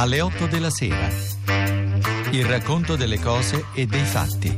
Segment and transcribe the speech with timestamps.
[0.00, 1.10] alle 8 della sera.
[2.30, 4.48] Il racconto delle cose e dei fatti.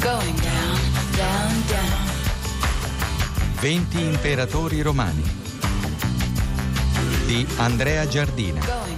[0.00, 0.80] Going down,
[1.16, 2.08] down, down.
[3.60, 5.22] 20 imperatori romani
[7.26, 8.89] di Andrea Giardina.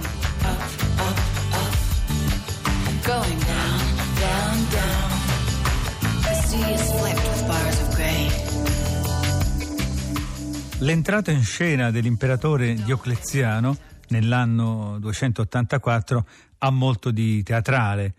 [10.83, 13.77] L'entrata in scena dell'imperatore Diocleziano
[14.09, 18.13] nell'anno 284 ha molto di teatrale,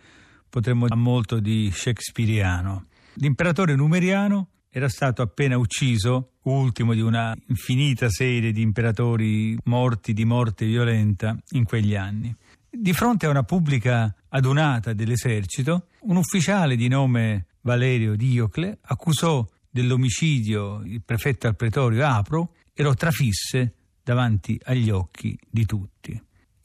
[0.49, 2.87] potremmo ha molto di shakespeariano.
[3.17, 10.25] L'imperatore numeriano era stato appena ucciso, ultimo di una infinita serie di imperatori morti di
[10.25, 12.35] morte violenta in quegli anni.
[12.71, 20.83] Di fronte a una pubblica adunata dell'esercito, un ufficiale di nome Valerio Diocle accusò dell'omicidio
[20.85, 26.13] il prefetto al pretorio Apro e lo trafisse davanti agli occhi di tutti.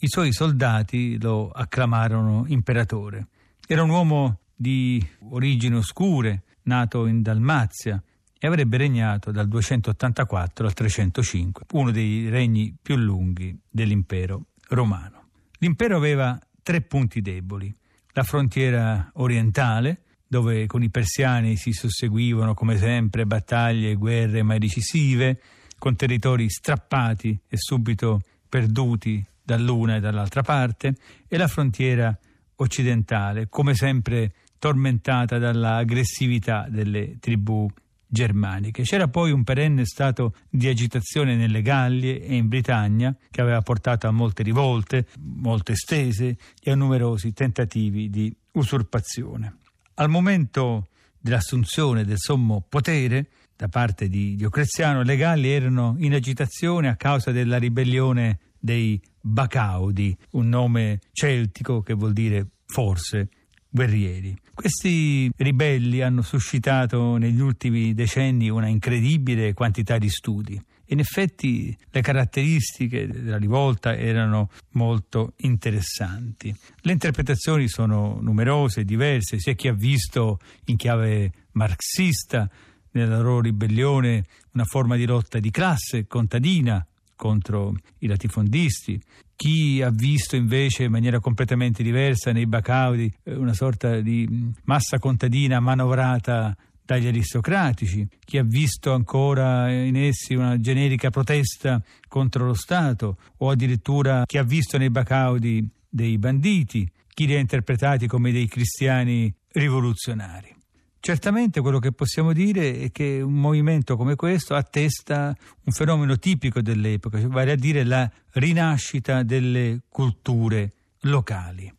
[0.01, 3.29] I suoi soldati lo acclamarono imperatore.
[3.65, 8.01] Era un uomo di origini oscure, nato in Dalmazia
[8.37, 15.29] e avrebbe regnato dal 284 al 305, uno dei regni più lunghi dell'impero romano.
[15.57, 17.75] L'impero aveva tre punti deboli.
[18.13, 24.59] La frontiera orientale, dove con i persiani si susseguivano come sempre battaglie e guerre mai
[24.59, 25.41] decisive,
[25.79, 30.93] con territori strappati e subito perduti dall'una e dall'altra parte,
[31.27, 32.15] e la frontiera
[32.57, 37.67] occidentale, come sempre tormentata dall'aggressività delle tribù
[38.05, 38.83] germaniche.
[38.83, 44.07] C'era poi un perenne stato di agitazione nelle Gallie e in Britannia che aveva portato
[44.07, 49.55] a molte rivolte, molto estese, e a numerosi tentativi di usurpazione.
[49.99, 50.87] Al momento
[51.19, 57.31] dell'assunzione del sommo potere da parte di Diocleziano, le Gallie erano in agitazione a causa
[57.31, 63.27] della ribellione dei Bacaudi, un nome celtico che vuol dire forse
[63.67, 64.33] guerrieri.
[64.53, 70.61] Questi ribelli hanno suscitato negli ultimi decenni una incredibile quantità di studi.
[70.91, 76.55] In effetti le caratteristiche della rivolta erano molto interessanti.
[76.81, 82.49] Le interpretazioni sono numerose, diverse, sia chi ha visto in chiave marxista
[82.91, 86.83] nella loro ribellione una forma di lotta di classe contadina
[87.15, 88.99] contro i latifondisti,
[89.35, 95.59] chi ha visto invece in maniera completamente diversa nei Bacaudi una sorta di massa contadina
[95.59, 96.55] manovrata
[96.89, 103.51] dagli aristocratici, chi ha visto ancora in essi una generica protesta contro lo Stato o
[103.51, 109.31] addirittura chi ha visto nei Bacaudi dei banditi, chi li ha interpretati come dei cristiani
[109.51, 110.55] rivoluzionari.
[110.99, 116.59] Certamente quello che possiamo dire è che un movimento come questo attesta un fenomeno tipico
[116.59, 120.71] dell'epoca, vale a dire la rinascita delle culture
[121.01, 121.71] locali.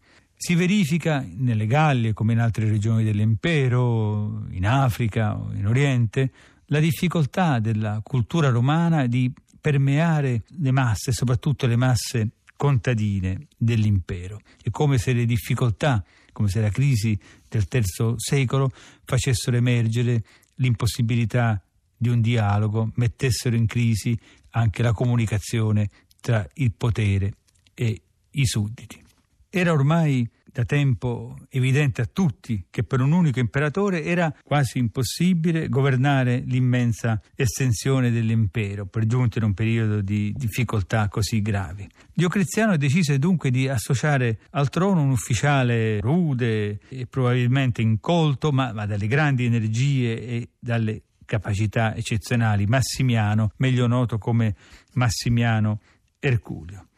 [0.42, 6.32] Si verifica nelle Gallie come in altre regioni dell'impero, in Africa o in Oriente,
[6.68, 9.30] la difficoltà della cultura romana di
[9.60, 14.40] permeare le masse, soprattutto le masse contadine dell'impero.
[14.62, 16.02] È come se le difficoltà
[16.32, 18.72] come se la crisi del terzo secolo
[19.04, 20.24] facessero emergere
[20.54, 21.62] l'impossibilità
[21.94, 24.18] di un dialogo, mettessero in crisi
[24.52, 27.34] anche la comunicazione tra il potere
[27.74, 28.00] e
[28.30, 29.08] i sudditi.
[29.52, 35.68] Era ormai da tempo evidente a tutti che per un unico imperatore era quasi impossibile
[35.68, 41.88] governare l'immensa estensione dell'impero, per giunto in un periodo di difficoltà così gravi.
[42.12, 48.86] Diocleziano decise dunque di associare al trono un ufficiale rude e probabilmente incolto, ma, ma
[48.86, 54.54] dalle grandi energie e dalle capacità eccezionali, Massimiano, meglio noto come
[54.94, 55.80] Massimiano
[56.18, 56.89] Erculio.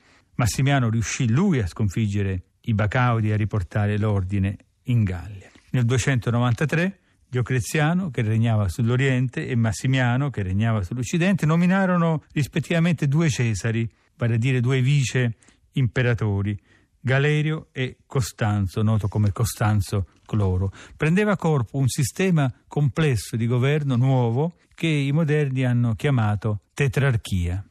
[0.43, 5.49] Massimiano riuscì lui a sconfiggere i Bacaudi a riportare l'ordine in Gallia.
[5.71, 6.99] Nel 293
[7.29, 14.37] Diocleziano, che regnava sull'Oriente, e Massimiano, che regnava sull'Occidente, nominarono rispettivamente due Cesari, vale a
[14.37, 15.37] dire due vice
[15.75, 16.59] imperatori,
[17.01, 20.73] Galerio e Costanzo, noto come Costanzo Cloro.
[20.97, 27.65] Prendeva corpo un sistema complesso di governo nuovo che i moderni hanno chiamato tetrarchia.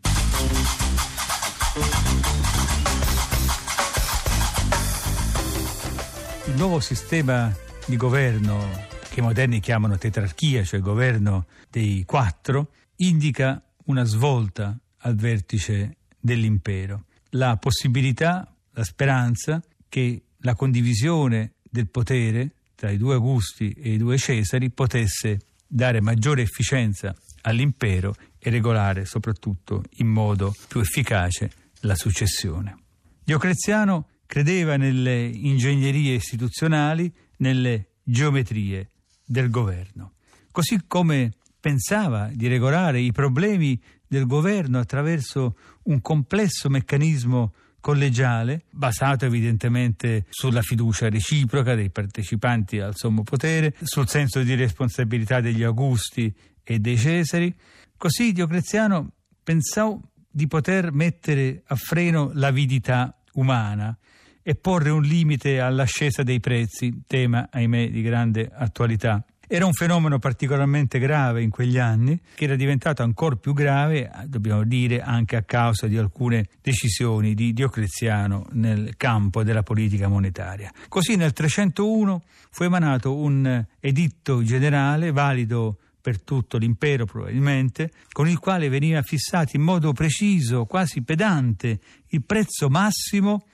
[6.46, 7.54] Il nuovo sistema
[7.86, 15.16] di governo che i moderni chiamano tetrarchia, cioè governo dei quattro, indica una svolta al
[15.16, 23.72] vertice dell'impero, la possibilità, la speranza che la condivisione del potere tra i due Augusti
[23.72, 30.80] e i due Cesari potesse dare maggiore efficienza all'impero e regolare soprattutto in modo più
[30.80, 32.78] efficace la successione.
[33.24, 38.89] Diocleziano credeva nelle ingegnerie istituzionali, nelle geometrie
[39.25, 40.13] del governo,
[40.51, 49.25] così come pensava di regolare i problemi del governo attraverso un complesso meccanismo collegiale, basato
[49.25, 56.34] evidentemente sulla fiducia reciproca dei partecipanti al sommo potere, sul senso di responsabilità degli Augusti
[56.63, 57.54] e dei Cesari.
[57.98, 59.12] Così Diocleziano
[59.44, 60.00] pensò
[60.31, 63.95] di poter mettere a freno l'avidità umana
[64.42, 69.24] e porre un limite all'ascesa dei prezzi, tema ahimè di grande attualità.
[69.54, 74.63] Era un fenomeno particolarmente grave in quegli anni, che era diventato ancora più grave, dobbiamo
[74.63, 80.72] dire, anche a causa di alcune decisioni di Diocleziano nel campo della politica monetaria.
[80.88, 88.39] Così nel 301 fu emanato un editto generale valido per tutto l'impero probabilmente, con il
[88.39, 93.45] quale veniva fissato in modo preciso, quasi pedante, il prezzo massimo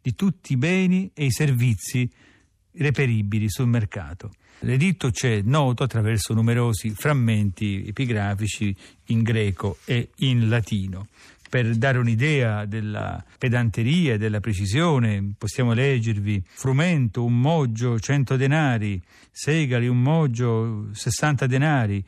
[0.00, 2.08] di tutti i beni e i servizi
[2.72, 4.30] reperibili sul mercato.
[4.60, 8.74] L'editto c'è noto attraverso numerosi frammenti epigrafici
[9.06, 11.08] in greco e in latino.
[11.56, 19.02] Per dare un'idea della pedanteria e della precisione, possiamo leggervi frumento, un moggio, 100 denari,
[19.30, 22.04] segali, un moggio, 60 denari,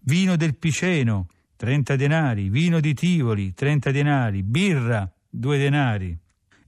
[0.00, 6.18] vino del Piceno, 30 denari, vino di Tivoli, 30 denari, birra, 2 denari.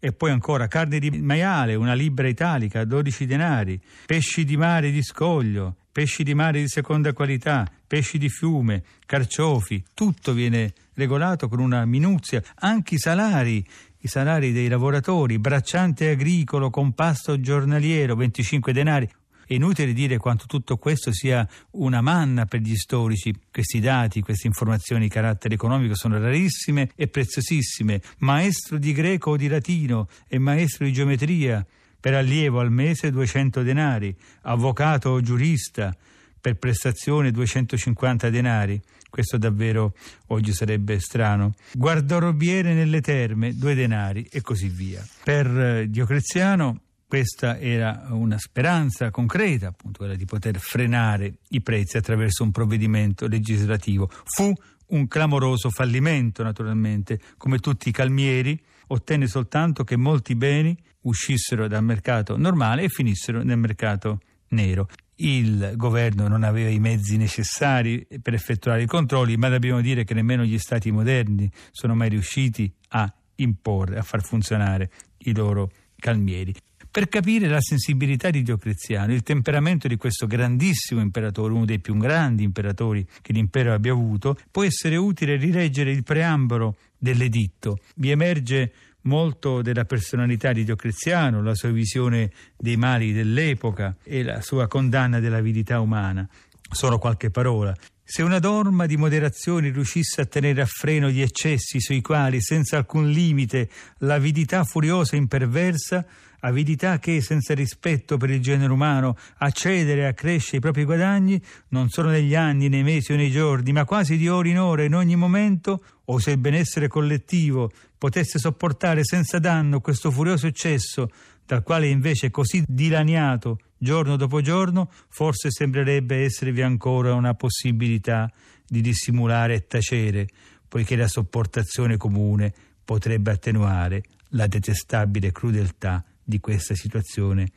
[0.05, 5.01] E poi ancora carne di maiale, una libra italica, 12 denari, pesci di mare di
[5.01, 11.61] scoglio, pesci di mare di seconda qualità, pesci di fiume, carciofi, tutto viene regolato con
[11.61, 13.65] una minuzia, anche i salari,
[13.99, 19.09] i salari dei lavoratori, bracciante agricolo con pasto giornaliero, 25 denari,
[19.53, 23.35] è inutile dire quanto tutto questo sia una manna per gli storici.
[23.51, 28.01] Questi dati, queste informazioni di carattere economico sono rarissime e preziosissime.
[28.19, 31.65] Maestro di greco o di latino e maestro di geometria,
[32.01, 35.95] per allievo al mese 200 denari, avvocato o giurista,
[36.41, 38.81] per prestazione 250 denari.
[39.11, 39.95] Questo davvero
[40.29, 41.53] oggi sarebbe strano.
[41.75, 45.07] Guardorobiere nelle terme, due denari e così via.
[45.23, 46.81] Per eh, Diocleziano
[47.13, 53.27] questa era una speranza concreta, appunto, quella di poter frenare i prezzi attraverso un provvedimento
[53.27, 54.09] legislativo.
[54.25, 54.51] Fu
[54.87, 61.85] un clamoroso fallimento, naturalmente, come tutti i calmieri, ottenne soltanto che molti beni uscissero dal
[61.85, 64.89] mercato normale e finissero nel mercato nero.
[65.17, 70.15] Il governo non aveva i mezzi necessari per effettuare i controlli, ma dobbiamo dire che
[70.15, 74.91] nemmeno gli stati moderni sono mai riusciti a imporre, a far funzionare
[75.25, 76.55] i loro calmieri.
[76.93, 81.97] Per capire la sensibilità di Diocleziano, il temperamento di questo grandissimo imperatore, uno dei più
[81.97, 87.79] grandi imperatori che l'impero abbia avuto, può essere utile rileggere il preambolo dell'editto.
[87.95, 88.73] Vi emerge
[89.05, 95.19] molto della personalità di Diocleziano, la sua visione dei mali dell'epoca e la sua condanna
[95.19, 96.29] dell'avidità umana.
[96.71, 97.75] Solo qualche parola.
[98.05, 102.77] Se una norma di moderazione riuscisse a tenere a freno gli eccessi sui quali, senza
[102.77, 106.05] alcun limite, l'avidità furiosa e imperversa
[106.43, 111.89] avidità che, senza rispetto per il genere umano, accedere e accresce i propri guadagni, non
[111.89, 114.95] solo negli anni, nei mesi o nei giorni, ma quasi di ora in ora, in
[114.95, 121.11] ogni momento, o se il benessere collettivo potesse sopportare senza danno questo furioso eccesso,
[121.47, 128.31] dal quale invece così dilaniato giorno dopo giorno, forse sembrerebbe esservi ancora una possibilità
[128.67, 130.29] di dissimulare e tacere,
[130.67, 132.53] poiché la sopportazione comune
[132.85, 137.51] potrebbe attenuare la detestabile crudeltà di questa situazione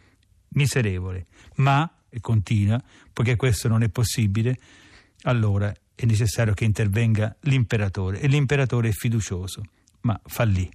[0.50, 1.28] miserevole.
[1.56, 2.82] Ma, e continua,
[3.12, 4.58] poiché questo non è possibile,
[5.24, 9.64] allora è necessario che intervenga l'imperatore e l'imperatore è fiducioso,
[10.02, 10.70] ma fallì.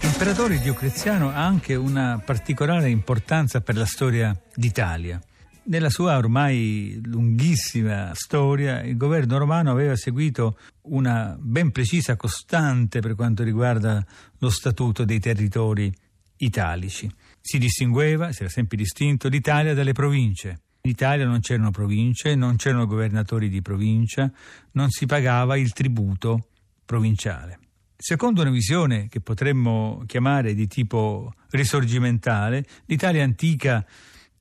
[0.00, 5.20] L'imperatore Diocleziano ha anche una particolare importanza per la storia d'Italia.
[5.64, 13.14] Nella sua ormai lunghissima storia, il governo romano aveva seguito una ben precisa costante per
[13.14, 14.04] quanto riguarda
[14.38, 15.94] lo statuto dei territori
[16.38, 17.08] italici.
[17.40, 20.62] Si distingueva, si era sempre distinto, l'Italia dalle province.
[20.82, 24.28] In Italia non c'erano province, non c'erano governatori di provincia,
[24.72, 26.48] non si pagava il tributo
[26.84, 27.60] provinciale.
[27.96, 33.86] Secondo una visione che potremmo chiamare di tipo risorgimentale, l'Italia antica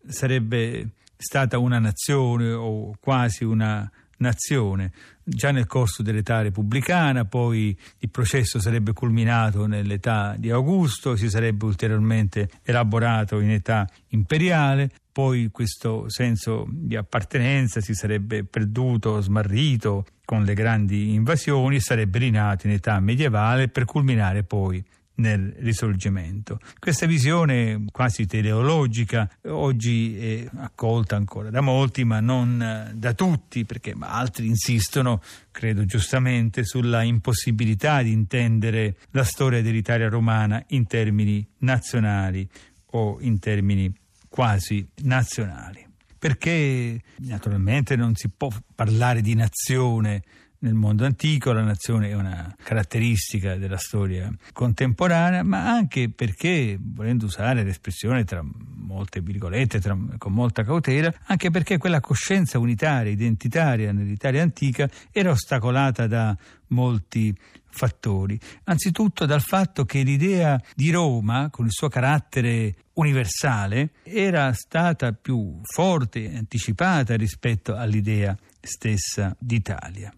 [0.08, 4.92] sarebbe stata una nazione o quasi una nazione.
[5.24, 11.66] Già nel corso dell'età repubblicana, poi il processo sarebbe culminato nell'età di Augusto, si sarebbe
[11.66, 20.44] ulteriormente elaborato in età imperiale, poi questo senso di appartenenza si sarebbe perduto, smarrito con
[20.44, 24.84] le grandi invasioni, sarebbe rinato in età medievale per culminare poi
[25.16, 26.60] nel risorgimento.
[26.80, 33.66] Questa visione quasi teleologica oggi è accolta ancora da molti, ma non eh, da tutti,
[33.66, 41.46] perché altri insistono, credo giustamente, sulla impossibilità di intendere la storia dell'Italia romana in termini
[41.60, 42.48] nazionali
[42.92, 43.94] o in termini
[44.28, 45.88] quasi nazionali.
[46.18, 50.22] Perché naturalmente non si può parlare di nazione
[50.62, 57.26] nel mondo antico, la nazione è una caratteristica della storia contemporanea, ma anche perché, volendo
[57.26, 63.92] usare l'espressione tra molte virgolette, tra, con molta cautela, anche perché quella coscienza unitaria, identitaria
[63.92, 66.38] nell'Italia antica era ostacolata da
[66.68, 67.36] molti
[67.68, 68.40] fattori.
[68.66, 75.60] Anzitutto dal fatto che l'idea di Roma, con il suo carattere universale, era stata più
[75.64, 80.14] forte anticipata rispetto all'idea stessa d'Italia.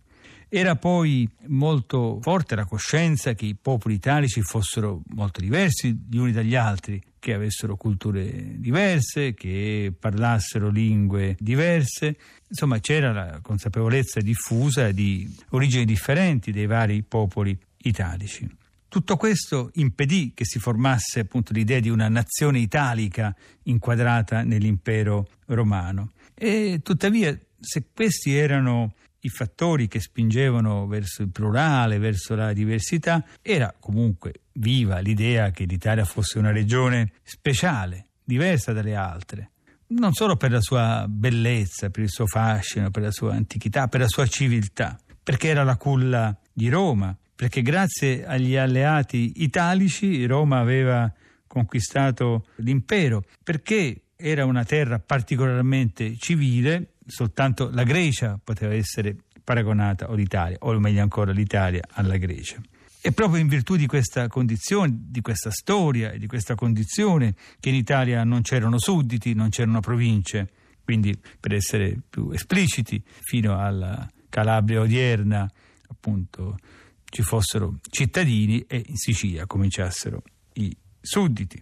[0.55, 6.31] Era poi molto forte la coscienza che i popoli italici fossero molto diversi gli uni
[6.31, 12.15] dagli altri, che avessero culture diverse, che parlassero lingue diverse.
[12.47, 18.47] Insomma, c'era la consapevolezza diffusa di origini differenti dei vari popoli italici.
[18.87, 26.11] Tutto questo impedì che si formasse appunto l'idea di una nazione italica inquadrata nell'impero romano.
[26.35, 28.93] E tuttavia, se questi erano
[29.25, 35.63] i fattori che spingevano verso il plurale, verso la diversità, era comunque viva l'idea che
[35.65, 39.51] l'Italia fosse una regione speciale, diversa dalle altre,
[39.87, 44.01] non solo per la sua bellezza, per il suo fascino, per la sua antichità, per
[44.01, 50.59] la sua civiltà, perché era la culla di Roma, perché grazie agli alleati italici Roma
[50.59, 51.11] aveva
[51.47, 60.15] conquistato l'impero, perché era una terra particolarmente civile soltanto la Grecia poteva essere paragonata o
[60.15, 62.61] l'Italia, o meglio ancora l'Italia alla Grecia.
[63.01, 67.69] È proprio in virtù di questa condizione, di questa storia e di questa condizione che
[67.69, 70.49] in Italia non c'erano sudditi, non c'erano province,
[70.83, 75.49] quindi per essere più espliciti, fino alla Calabria odierna,
[75.89, 76.57] appunto,
[77.05, 81.61] ci fossero cittadini e in Sicilia cominciassero i sudditi.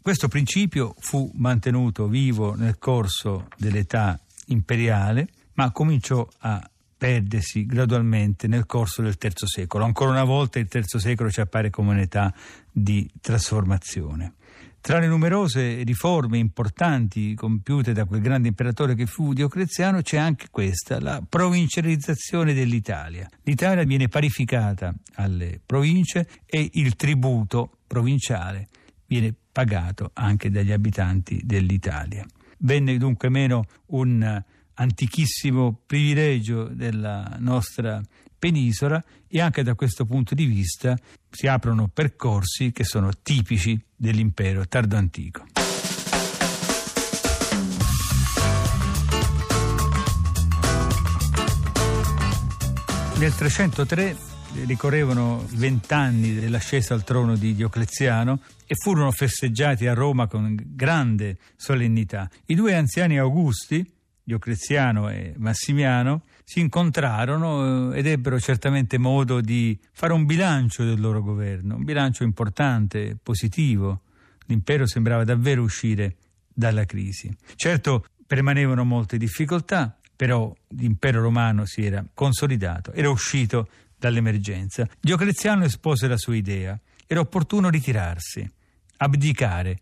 [0.00, 8.64] Questo principio fu mantenuto vivo nel corso dell'età imperiale, ma cominciò a perdersi gradualmente nel
[8.64, 9.84] corso del terzo secolo.
[9.84, 12.32] Ancora una volta il terzo secolo ci appare come un'età
[12.70, 14.34] di trasformazione.
[14.80, 20.46] Tra le numerose riforme importanti compiute da quel grande imperatore che fu Diocleziano c'è anche
[20.50, 23.28] questa, la provincializzazione dell'Italia.
[23.44, 28.68] L'Italia viene parificata alle province e il tributo provinciale
[29.06, 32.26] viene pagato anche dagli abitanti dell'Italia.
[32.64, 34.42] Venne dunque meno un
[34.74, 38.00] antichissimo privilegio della nostra
[38.38, 40.96] penisola e anche da questo punto di vista
[41.28, 45.44] si aprono percorsi che sono tipici dell'impero tardo-antico.
[53.18, 54.31] Nel 303
[54.64, 62.30] ricorrevano vent'anni dell'ascesa al trono di Diocleziano e furono festeggiati a Roma con grande solennità.
[62.46, 63.84] I due anziani Augusti,
[64.22, 71.00] Diocleziano e Massimiano, si incontrarono eh, ed ebbero certamente modo di fare un bilancio del
[71.00, 74.02] loro governo, un bilancio importante, positivo.
[74.46, 76.16] L'impero sembrava davvero uscire
[76.52, 77.34] dalla crisi.
[77.56, 83.68] Certo, permanevano molte difficoltà, però l'impero romano si era consolidato, era uscito
[84.08, 84.88] dall'emergenza.
[85.00, 86.78] Diocleziano espose la sua idea.
[87.06, 88.48] Era opportuno ritirarsi,
[88.96, 89.78] abdicare,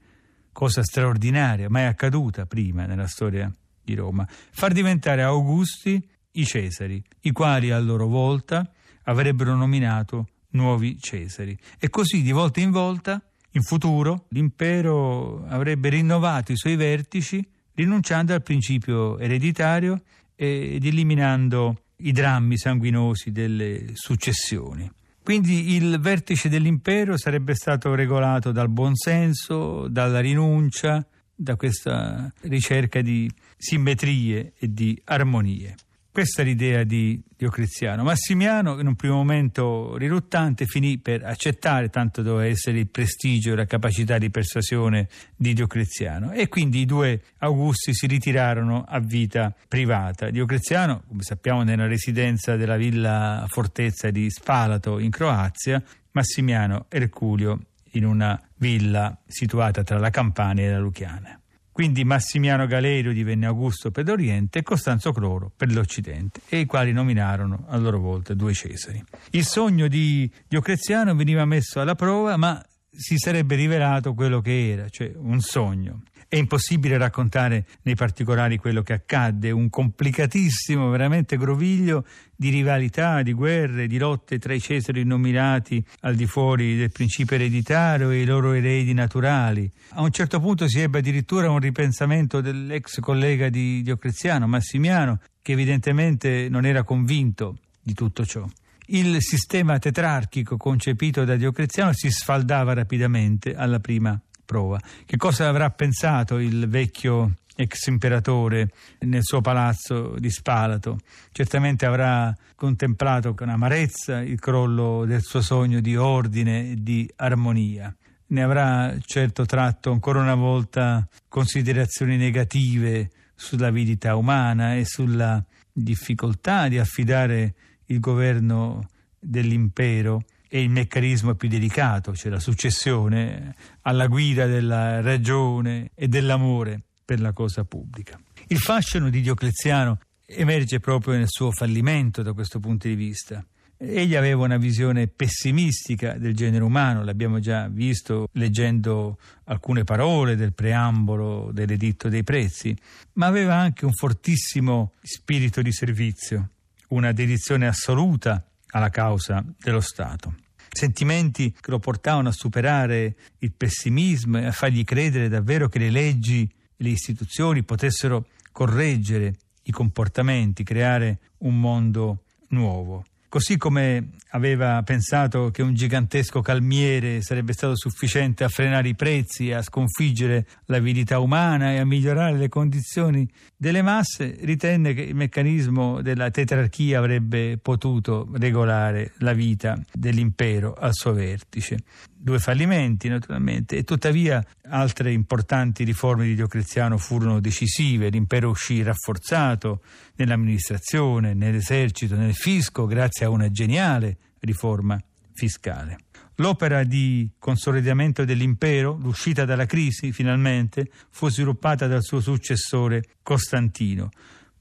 [0.53, 7.33] cosa straordinaria, mai accaduta prima nella storia di Roma, far diventare Augusti i Cesari, i
[7.33, 8.71] quali a loro volta
[9.05, 11.57] avrebbero nominato nuovi Cesari.
[11.79, 13.23] E così di volta in volta,
[13.53, 20.03] in futuro, l'impero avrebbe rinnovato i suoi vertici, rinunciando al principio ereditario
[20.35, 24.91] ed eliminando i drammi sanguinosi delle successioni.
[25.23, 33.31] Quindi il vertice dell'impero sarebbe stato regolato dal buonsenso, dalla rinuncia, da questa ricerca di
[33.57, 35.75] simmetrie e di armonie.
[36.13, 38.03] Questa è l'idea di Diocleziano.
[38.03, 43.57] Massimiano, in un primo momento riluttante, finì per accettare, tanto doveva essere il prestigio e
[43.57, 46.33] la capacità di persuasione di Diocleziano.
[46.33, 50.31] E quindi i due Augusti si ritirarono a vita privata.
[50.31, 58.05] Diocleziano, come sappiamo, nella residenza della villa fortezza di Spalato in Croazia, Massimiano Erculio in
[58.05, 61.41] una villa situata tra la Campania e la Luchiana.
[61.73, 66.93] Quindi Massimiano Galerio divenne Augusto per l'Oriente e Costanzo Cloro per l'Occidente, e i quali
[66.93, 69.03] nominarono a loro volta due Cesari.
[69.31, 74.89] Il sogno di Diocleziano veniva messo alla prova, ma si sarebbe rivelato quello che era,
[74.89, 76.03] cioè un sogno.
[76.31, 82.07] È impossibile raccontare nei particolari quello che accadde, un complicatissimo, veramente groviglio
[82.37, 87.35] di rivalità, di guerre, di lotte tra i Cesari nominati al di fuori del principio
[87.35, 89.69] ereditario e i loro eredi naturali.
[89.95, 95.51] A un certo punto si ebbe addirittura un ripensamento dell'ex collega di Diocleziano, Massimiano, che
[95.51, 98.49] evidentemente non era convinto di tutto ciò.
[98.87, 104.17] Il sistema tetrarchico concepito da Diocleziano si sfaldava rapidamente alla prima
[104.51, 104.81] prova.
[105.07, 110.99] Che cosa avrà pensato il vecchio ex imperatore nel suo palazzo di Spalato?
[111.31, 117.95] Certamente avrà contemplato con amarezza il crollo del suo sogno di ordine e di armonia.
[118.27, 125.43] Ne avrà certo tratto ancora una volta considerazioni negative sull'avidità umana e sulla
[125.73, 127.55] difficoltà di affidare
[127.87, 135.93] il governo dell'impero è il meccanismo più delicato, cioè la successione alla guida della ragione
[135.95, 138.21] e dell'amore per la cosa pubblica.
[138.49, 143.45] Il fascino di Diocleziano emerge proprio nel suo fallimento da questo punto di vista.
[143.77, 150.53] Egli aveva una visione pessimistica del genere umano, l'abbiamo già visto leggendo alcune parole del
[150.53, 152.77] preambolo dell'editto dei prezzi,
[153.15, 156.49] ma aveva anche un fortissimo spirito di servizio,
[156.89, 160.35] una dedizione assoluta alla causa dello Stato.
[160.73, 165.91] Sentimenti che lo portavano a superare il pessimismo e a fargli credere davvero che le
[165.91, 169.35] leggi e le istituzioni potessero correggere
[169.65, 173.05] i comportamenti, creare un mondo nuovo.
[173.31, 179.53] Così come aveva pensato che un gigantesco calmiere sarebbe stato sufficiente a frenare i prezzi,
[179.53, 186.03] a sconfiggere l'avidità umana e a migliorare le condizioni delle masse, ritenne che il meccanismo
[186.03, 191.85] della tetrarchia avrebbe potuto regolare la vita dell'impero al suo vertice
[192.23, 199.83] due fallimenti naturalmente e tuttavia altre importanti riforme di Diocleziano furono decisive, l'impero uscì rafforzato
[200.17, 205.03] nell'amministrazione, nell'esercito, nel fisco grazie a una geniale riforma
[205.33, 205.97] fiscale.
[206.37, 214.11] L'opera di consolidamento dell'impero, l'uscita dalla crisi finalmente, fu sviluppata dal suo successore Costantino,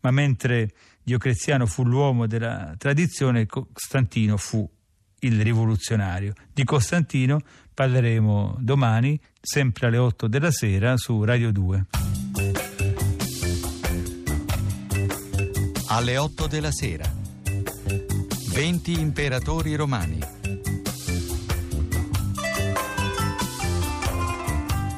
[0.02, 0.72] ma mentre
[1.04, 4.70] Diocleziano fu l'uomo della tradizione, Costantino fu
[5.20, 6.34] il rivoluzionario.
[6.54, 7.40] Di Costantino
[7.74, 11.86] parleremo domani, sempre alle 8 della sera, su Radio 2.
[15.88, 17.12] Alle 8 della sera.
[18.52, 20.20] 20 imperatori romani.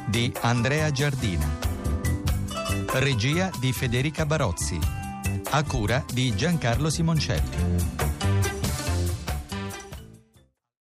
[0.06, 1.48] Di Andrea Giardina.
[2.94, 4.78] Regia di Federica Barozzi.
[5.50, 8.11] A cura di Giancarlo Simoncelli.